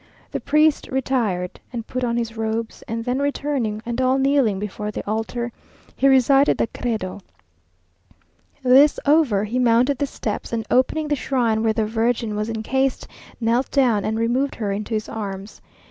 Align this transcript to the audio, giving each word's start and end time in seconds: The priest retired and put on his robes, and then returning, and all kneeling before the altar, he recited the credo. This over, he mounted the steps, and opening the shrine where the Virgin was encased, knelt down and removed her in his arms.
The 0.31 0.39
priest 0.39 0.87
retired 0.87 1.59
and 1.71 1.85
put 1.85 2.03
on 2.03 2.17
his 2.17 2.35
robes, 2.35 2.81
and 2.87 3.05
then 3.05 3.19
returning, 3.19 3.83
and 3.85 4.01
all 4.01 4.17
kneeling 4.17 4.57
before 4.57 4.89
the 4.89 5.05
altar, 5.07 5.51
he 5.95 6.07
recited 6.07 6.57
the 6.57 6.65
credo. 6.65 7.19
This 8.63 8.99
over, 9.05 9.43
he 9.43 9.59
mounted 9.59 9.99
the 9.99 10.07
steps, 10.07 10.51
and 10.51 10.65
opening 10.71 11.07
the 11.09 11.15
shrine 11.15 11.61
where 11.61 11.73
the 11.73 11.85
Virgin 11.85 12.35
was 12.35 12.49
encased, 12.49 13.07
knelt 13.39 13.69
down 13.69 14.03
and 14.03 14.17
removed 14.17 14.55
her 14.55 14.71
in 14.71 14.85
his 14.85 15.07
arms. 15.07 15.61